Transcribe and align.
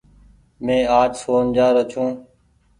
مينٚ 0.65 0.89
آج 0.99 1.11
شون 1.21 1.45
جآ 1.55 1.67
رو 1.75 1.83
ڇو 1.91 2.03